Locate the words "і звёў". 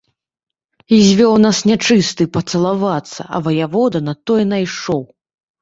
0.95-1.33